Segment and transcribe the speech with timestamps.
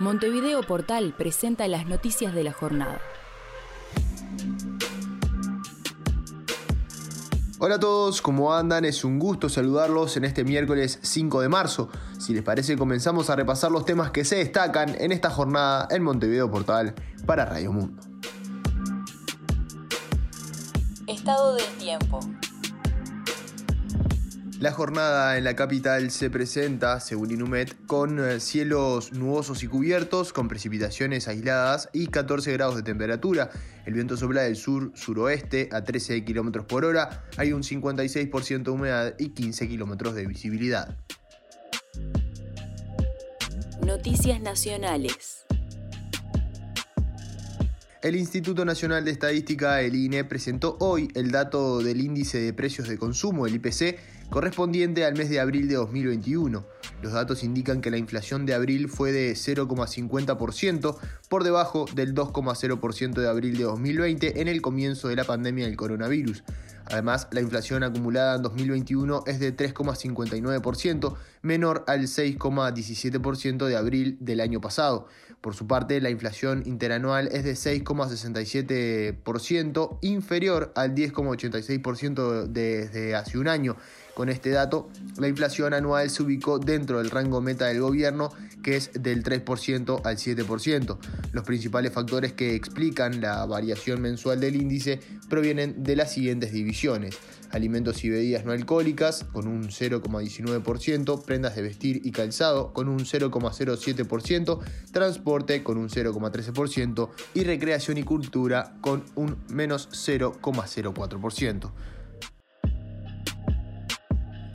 [0.00, 3.00] Montevideo Portal presenta las noticias de la jornada.
[7.58, 8.84] Hola a todos, ¿cómo andan?
[8.84, 11.88] Es un gusto saludarlos en este miércoles 5 de marzo.
[12.16, 16.04] Si les parece, comenzamos a repasar los temas que se destacan en esta jornada en
[16.04, 16.94] Montevideo Portal
[17.26, 18.00] para Radio Mundo.
[21.08, 22.20] Estado del tiempo.
[24.60, 30.32] La jornada en la capital se presenta, según Inumet, con eh, cielos nubosos y cubiertos,
[30.32, 33.50] con precipitaciones aisladas y 14 grados de temperatura.
[33.86, 39.14] El viento sopla del sur-suroeste a 13 km por hora, hay un 56% de humedad
[39.16, 40.98] y 15 km de visibilidad.
[43.86, 45.44] Noticias nacionales.
[48.00, 52.88] El Instituto Nacional de Estadística, el INE, presentó hoy el dato del índice de precios
[52.88, 53.98] de consumo, el IPC,
[54.30, 56.64] correspondiente al mes de abril de 2021.
[57.02, 60.96] Los datos indican que la inflación de abril fue de 0,50%,
[61.28, 65.76] por debajo del 2,0% de abril de 2020 en el comienzo de la pandemia del
[65.76, 66.42] coronavirus.
[66.90, 74.40] Además, la inflación acumulada en 2021 es de 3,59%, menor al 6,17% de abril del
[74.40, 75.06] año pasado.
[75.42, 83.48] Por su parte, la inflación interanual es de 6,67%, inferior al 10,86% desde hace un
[83.48, 83.76] año.
[84.18, 88.32] Con este dato, la inflación anual se ubicó dentro del rango meta del gobierno,
[88.64, 90.98] que es del 3% al 7%.
[91.30, 94.98] Los principales factores que explican la variación mensual del índice
[95.30, 97.16] provienen de las siguientes divisiones.
[97.52, 103.04] Alimentos y bebidas no alcohólicas con un 0,19%, prendas de vestir y calzado con un
[103.04, 104.58] 0,07%,
[104.90, 111.70] transporte con un 0,13% y recreación y cultura con un menos 0,04%.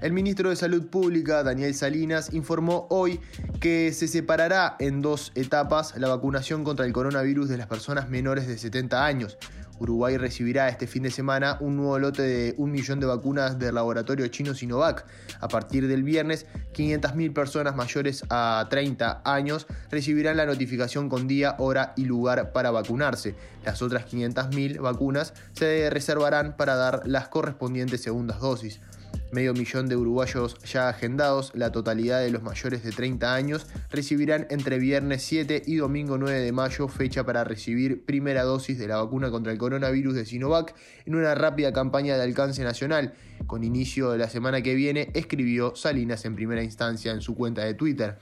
[0.04, 3.22] El ministro de Salud Pública, Daniel Salinas, informó hoy
[3.62, 8.46] que se separará en dos etapas la vacunación contra el coronavirus de las personas menores
[8.46, 9.38] de 70 años.
[9.80, 13.76] Uruguay recibirá este fin de semana un nuevo lote de un millón de vacunas del
[13.76, 15.06] laboratorio chino Sinovac.
[15.40, 21.56] A partir del viernes, 500.000 personas mayores a 30 años recibirán la notificación con día,
[21.60, 23.36] hora y lugar para vacunarse.
[23.64, 28.82] Las otras 500.000 vacunas se reservarán para dar las correspondientes segundas dosis
[29.34, 34.48] medio millón de uruguayos ya agendados, la totalidad de los mayores de 30 años, recibirán
[34.50, 38.98] entre viernes 7 y domingo 9 de mayo fecha para recibir primera dosis de la
[38.98, 43.14] vacuna contra el coronavirus de Sinovac en una rápida campaña de alcance nacional.
[43.48, 47.64] Con inicio de la semana que viene, escribió Salinas en primera instancia en su cuenta
[47.66, 48.18] de Twitter.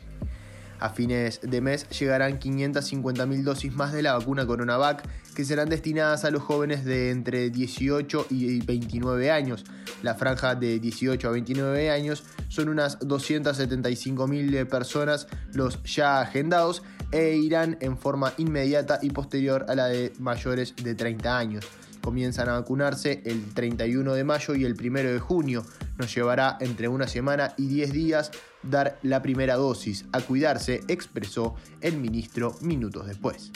[0.82, 6.26] A fines de mes llegarán 550.000 dosis más de la vacuna Coronavac que serán destinadas
[6.26, 9.64] a los jóvenes de entre 18 y 29 años.
[10.02, 16.82] La franja de 18 a 29 años son unas 275.000 personas los ya agendados
[17.12, 21.66] e irán en forma inmediata y posterior a la de mayores de 30 años
[22.02, 25.64] comienzan a vacunarse el 31 de mayo y el 1 de junio.
[25.98, 28.32] Nos llevará entre una semana y 10 días
[28.64, 30.06] dar la primera dosis.
[30.12, 33.52] A cuidarse, expresó el ministro minutos después.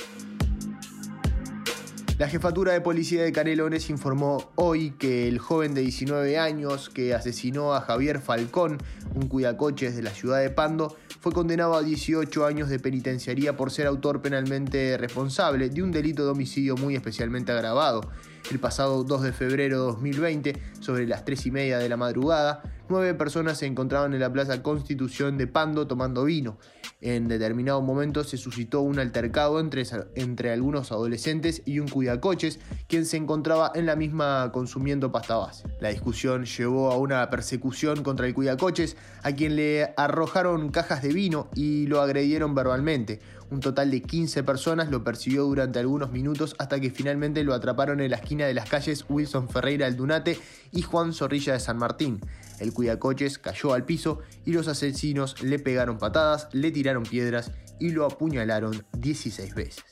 [2.18, 7.14] La jefatura de policía de Canelones informó hoy que el joven de 19 años que
[7.14, 8.78] asesinó a Javier Falcón,
[9.14, 13.70] un cuidacoches de la ciudad de Pando, fue condenado a 18 años de penitenciaría por
[13.70, 18.10] ser autor penalmente responsable de un delito de homicidio muy especialmente agravado.
[18.50, 22.64] El pasado 2 de febrero de 2020, sobre las 3 y media de la madrugada,
[22.90, 26.58] nueve personas se encontraban en la Plaza Constitución de Pando tomando vino.
[27.02, 29.84] En determinado momento se suscitó un altercado entre,
[30.16, 35.68] entre algunos adolescentes y un cuidacoches, quien se encontraba en la misma consumiendo pasta base.
[35.80, 41.14] La discusión llevó a una persecución contra el cuidacoches, a quien le arrojaron cajas de
[41.14, 43.20] vino y lo agredieron verbalmente.
[43.52, 48.00] Un total de 15 personas lo persiguió durante algunos minutos hasta que finalmente lo atraparon
[48.02, 50.40] en la esquina de las calles Wilson Ferreira Aldunate
[50.72, 52.20] y Juan Zorrilla de San Martín.
[52.60, 57.90] El cuidacoches cayó al piso y los asesinos le pegaron patadas, le tiraron piedras y
[57.90, 59.84] lo apuñalaron 16 veces.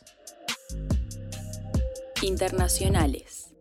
[2.21, 3.53] Internacionales.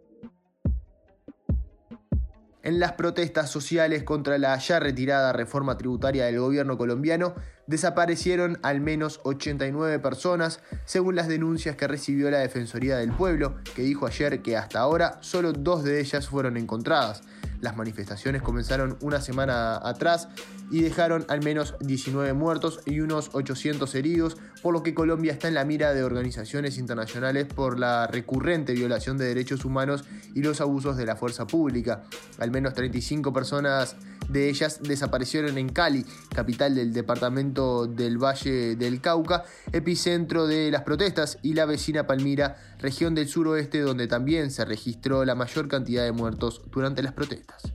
[2.65, 7.35] En las protestas sociales contra la ya retirada reforma tributaria del gobierno colombiano,
[7.67, 13.83] desaparecieron al menos 89 personas, según las denuncias que recibió la Defensoría del Pueblo, que
[13.83, 17.23] dijo ayer que hasta ahora solo dos de ellas fueron encontradas.
[17.63, 20.29] Las manifestaciones comenzaron una semana atrás
[20.73, 25.47] y dejaron al menos 19 muertos y unos 800 heridos, por lo que Colombia está
[25.47, 30.03] en la mira de organizaciones internacionales por la recurrente violación de derechos humanos
[30.35, 32.03] y los abusos de la fuerza pública.
[32.41, 33.95] Al menos 35 personas
[34.29, 36.05] de ellas desaparecieron en Cali,
[36.35, 42.57] capital del departamento del Valle del Cauca, epicentro de las protestas, y la vecina Palmira,
[42.79, 47.73] región del suroeste donde también se registró la mayor cantidad de muertos durante las protestas.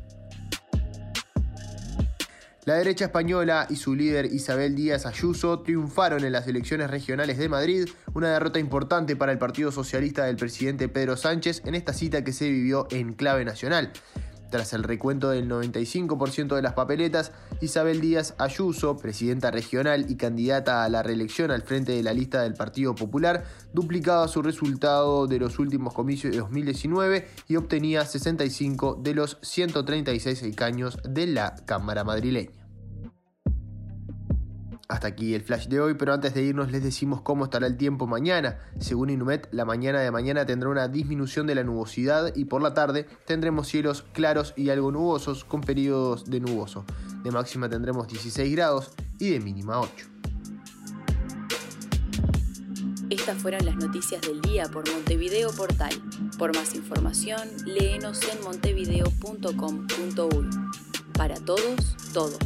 [2.68, 7.48] La derecha española y su líder Isabel Díaz Ayuso triunfaron en las elecciones regionales de
[7.48, 12.26] Madrid, una derrota importante para el Partido Socialista del presidente Pedro Sánchez en esta cita
[12.26, 13.94] que se vivió en clave nacional.
[14.50, 20.84] Tras el recuento del 95% de las papeletas, Isabel Díaz Ayuso, presidenta regional y candidata
[20.84, 25.40] a la reelección al frente de la lista del Partido Popular, duplicaba su resultado de
[25.40, 32.04] los últimos comicios de 2019 y obtenía 65 de los 136 escaños de la Cámara
[32.04, 32.67] madrileña.
[34.90, 37.76] Hasta aquí el flash de hoy, pero antes de irnos les decimos cómo estará el
[37.76, 38.60] tiempo mañana.
[38.80, 42.74] Según Inumet, la mañana de mañana tendrá una disminución de la nubosidad y por la
[42.74, 46.86] tarde tendremos cielos claros y algo nubosos con periodos de nuboso.
[47.24, 50.08] De máxima tendremos 16 grados y de mínima 8.
[53.10, 55.94] Estas fueron las noticias del día por Montevideo Portal.
[56.38, 60.50] Por más información, léenos en montevideo.com.uy.
[61.14, 62.38] Para todos, todo.